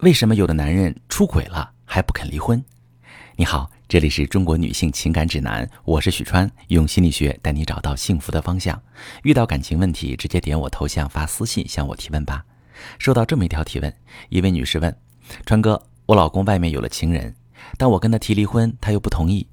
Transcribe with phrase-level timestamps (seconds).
[0.00, 2.62] 为什么有的男人出轨了还不肯离婚？
[3.34, 8.80] 你好，这里是中国女性情感指南，我是许川，用心理学带你找到幸福的方向。
[9.22, 12.44] 遇到感情问题，直接点我头像发私信向我提问吧。
[12.98, 13.90] 收到这么一条提问，
[14.28, 14.94] 一位女士问：
[15.46, 17.34] 川哥，我老公外面有了情人，
[17.78, 19.48] 但我跟他提离婚，他又不同意。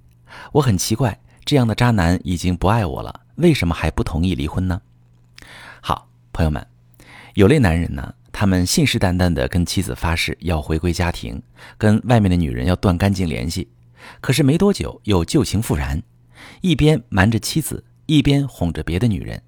[0.51, 4.81] 我很奇怪，这样的渣男已经不爱我了，为什么还不同意离婚呢？
[5.79, 6.67] 好，朋友们，
[7.35, 8.13] 有类男人呢。
[8.43, 11.41] 他们信誓旦旦地跟妻子发誓要回归家庭，
[11.77, 13.71] 跟外面的女人要断干净联系，
[14.19, 16.03] 可是没多久又旧情复燃，
[16.59, 19.41] 一边瞒着妻子，一边哄着别的女人，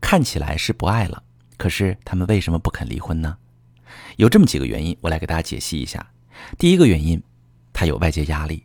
[0.00, 1.22] 看起来是不爱了。
[1.56, 3.36] 可是他们为什么不肯离婚呢？
[4.16, 6.04] 有这么几个原因，我来给大家解析一下。
[6.58, 7.22] 第一个原因，
[7.72, 8.64] 他有外界压力。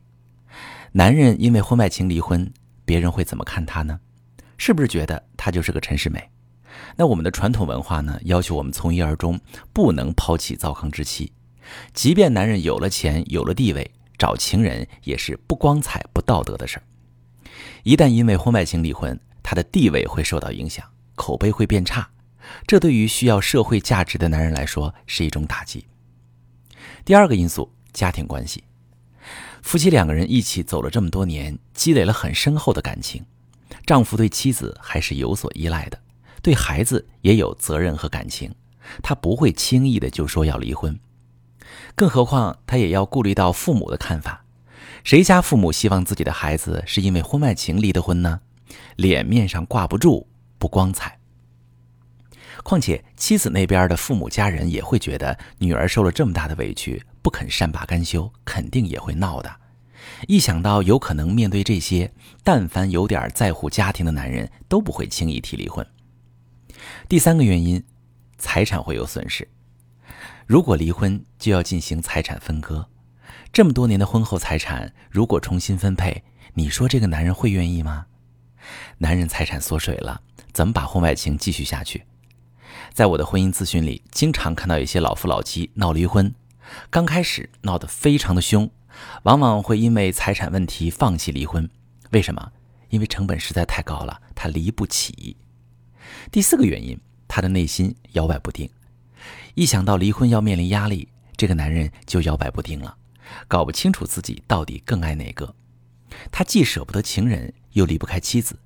[0.94, 2.52] 男人因为婚外情离婚，
[2.86, 4.00] 别人会怎么看他呢？
[4.58, 6.28] 是不是觉得他就是个陈世美？
[6.96, 9.40] 那我们的传统文化呢，要求我们从一而终，
[9.74, 11.32] 不能抛弃糟糠之妻。
[11.94, 16.84] 即便男人有了钱、有了地位，找情人也是不光彩、不道德的事儿。
[17.84, 22.10] 一旦因为婚外情离婚，他的地位会受到影响，口碑会变差，
[22.66, 25.86] 这对于需要社会价值的男人来说是一种打击。
[27.04, 28.64] 第二个因素，家庭关系。
[29.62, 33.26] 夫妻两个人一起走了这么多年，积累了很深厚的感情，
[33.86, 36.00] 丈夫对妻子还是有所依赖的。
[36.42, 38.54] 对孩子也有责任和感情，
[39.02, 41.00] 他不会轻易的就说要离婚，
[41.96, 44.44] 更何况他也要顾虑到父母的看法。
[45.04, 48.42] 谁家父母希望自己的孩子是因为婚外情离的婚呢？
[48.96, 51.20] 脸面上挂不住，不光彩。
[52.64, 59.56] 况且妻子那边的父母家人也会觉得女儿受了这么大的委屈，不肯善罢甘休，肯定也会闹的。
[60.28, 62.12] 一想到有可能面对这些，
[62.44, 65.86] 但凡有点在乎家庭的男人，都不会轻易提离婚。
[67.08, 67.84] 第三个原因，
[68.38, 69.48] 财产会有损失。
[70.46, 72.90] 如果离婚，就要进行财产分割。
[73.52, 76.24] 这么多年的婚后财产，如果重新分配，
[76.54, 78.06] 你说这个男人会愿意吗？
[79.00, 82.06] 男人财产缩水了，怎么把婚外情继续下去？
[82.94, 86.34] 在我的婚姻咨询里，经常看到一些老夫老妻闹离婚，
[86.90, 88.70] 刚开始闹得非常的凶，
[89.24, 91.70] 往往会因为财产问题放弃离婚。
[92.12, 92.52] 为什么？
[92.90, 95.38] 因为成本实在太高了，他离不起。
[96.32, 98.70] 第四个原因，他的内心摇摆不定。
[99.54, 101.08] 一想到离婚要面临压力，
[101.38, 102.98] 这个男人就摇摆不定了，
[103.48, 105.56] 搞不清楚自己到底更爱哪个。
[106.32, 108.60] 他既舍不得情人，又离不开妻子。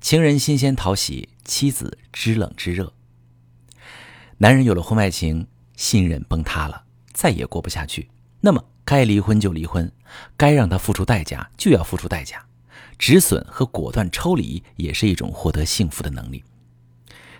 [0.00, 2.92] 情人新鲜讨喜，妻子知冷知热。
[4.38, 5.46] 男人有了婚外情，
[5.76, 8.08] 信任崩塌了，再也过不下去。
[8.40, 9.90] 那么该离婚就离婚，
[10.36, 12.44] 该让他付出代价就要付出代价。
[12.98, 16.42] 止损和果断抽离也是一种获得幸福的能力。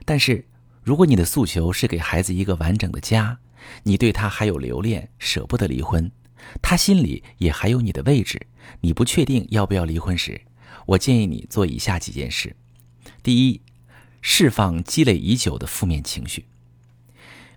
[0.06, 0.46] 但是，
[0.82, 3.38] 如果你的诉求是给孩子一个完整的家，
[3.82, 6.10] 你对他还有留恋，舍不得离婚，
[6.62, 8.40] 他心里也还有你的位置，
[8.80, 10.40] 你不确定要不要离婚时，
[10.86, 12.54] 我建议你做以下几件事：
[13.24, 13.60] 第一，
[14.22, 16.44] 释放积累已久的负面情绪。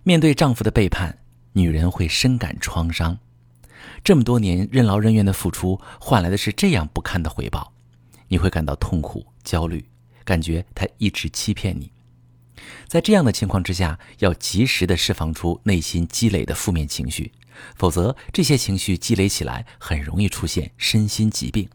[0.02, 1.20] 面对丈夫的背叛，
[1.54, 3.20] 女人会深感创伤，
[4.04, 7.72] 这么多年任劳任怨的付出，换来的是这样不堪的回报，
[8.28, 9.86] 你会感到痛苦、焦虑，
[10.24, 11.92] 感觉他一直欺骗你。
[12.88, 17.32] 在这样的情况之下，要及时的释放出内心积累的负面情绪，
[17.76, 21.70] 否则这些情绪积累起来，很容易出现身心疾病。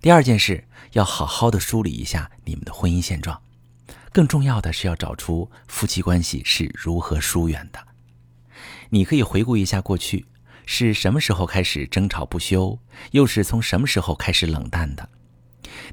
[0.00, 3.40] 第二件事，要好好的梳理一下你们的婚姻现状，
[4.12, 7.86] 更重要的是要找出夫妻关系是如何疏远的。
[8.90, 10.26] 你可以回顾一下过去，
[10.66, 12.78] 是什么时候开始争吵不休，
[13.12, 15.08] 又是从什么时候开始冷淡的。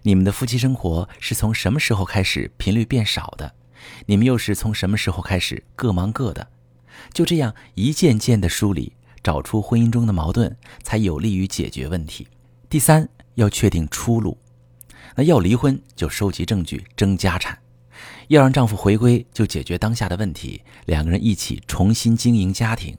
[0.04, 3.54] 你们的夫妻生活是从什么时候开始频率变少的？
[4.08, 6.48] 你们又是从什么时候开始各忙各的？
[7.14, 12.28] 就这样一件件的梳理，找出婚姻中的矛盾，才有利于解决问题。
[12.68, 14.38] 第三，要确定出路。
[15.16, 17.60] 那要离婚就收集证据争家产，
[18.28, 22.98] 要让丈夫回归就解决当下的问题，两个人一起重新经营家庭。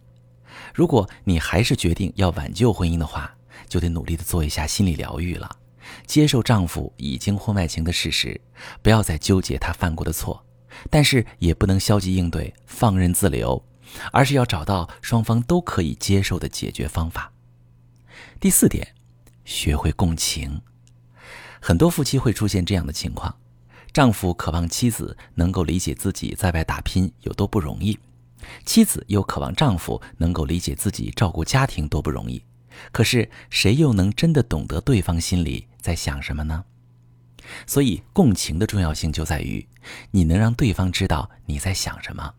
[0.72, 3.34] 如果你还是决定要挽救婚姻的话，
[3.69, 5.56] 就得努力的做一下心理疗愈了。
[6.06, 8.40] 接受丈夫已经婚外情的事实，
[8.82, 10.44] 不要再纠结他犯过的错，
[10.90, 13.64] 但是也不能消极应对、放任自流，
[14.11, 17.32] 而是要找到双方都可以接受的解决方法。
[18.40, 18.94] 第四点，
[19.44, 20.61] 学会共情。
[21.61, 23.37] 很多夫妻会出现这样的情况：
[23.93, 27.99] 丈夫渴望妻子能够理解自己在外打拼有多不容易，
[28.64, 32.43] 妻子又渴望丈夫能够理解自己照顾家庭多不容易。
[32.90, 36.64] 可是谁又能真的懂得对方心里在想什么呢？
[37.67, 39.67] 所以共情的重要性就在于，
[40.12, 42.32] 你能让对方知道你在想什么。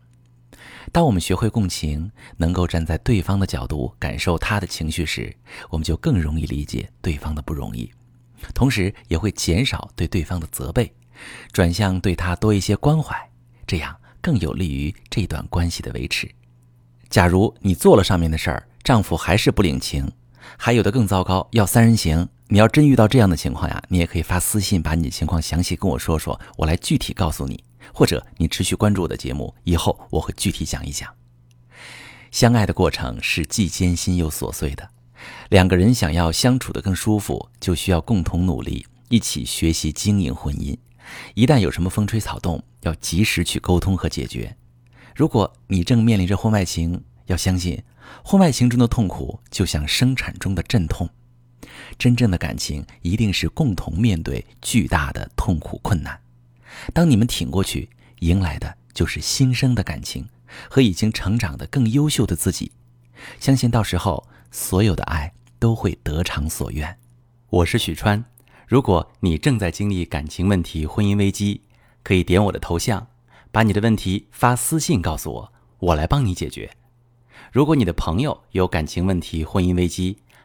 [0.90, 5.34] 当我们学会共情，能够站在对方的角度感受他的情绪时，
[5.68, 7.90] 我们就更容易理解对方的不容易，
[8.54, 10.92] 同时也会减少对对方的责备，
[11.52, 13.14] 转向对他多一些关怀，
[13.66, 16.30] 这样更有利于这段关系的维持。
[17.10, 20.10] 假如你做了上面的事儿，丈夫还是不领情，
[20.56, 22.28] 还有的更糟糕，要三人行。
[22.48, 27.62] 你要真遇到这样的情况呀，你也可以发私信把你的情况详细跟我说说，我来具体告诉你。
[27.92, 31.08] 或者你持续关注我的节目，以后我会具体讲一讲。
[32.30, 34.88] 相爱的过程是既艰辛又琐碎的，
[35.50, 40.76] 两个人想要相处的更舒服，就需要共同努力，一起学习经营婚姻。
[41.34, 44.56] 一旦有什么风吹草动，要及时去沟通和解决。
[45.14, 47.80] 如果你正面临着婚外情，要相信
[48.24, 51.08] 婚外情中的痛苦就像生产中的阵痛。
[51.98, 56.18] 真正的感情一定是共同面对巨大的痛苦困难。
[56.92, 57.88] 当你们挺过去，
[58.20, 60.28] 迎来的就是新生的感情
[60.68, 62.72] 和已经成长的更优秀的自己。
[63.40, 66.98] 相信到时候，所有的爱都会得偿所愿。
[67.50, 68.24] 我是许川，
[68.66, 71.62] 如果你正在经历感情问题、婚姻危机，
[72.02, 73.06] 可以点我的头像，
[73.50, 76.70] 把你的问题发私信告诉我，我来帮你解决。
[77.52, 80.18] 如果你的朋友有感情问题、婚姻危机，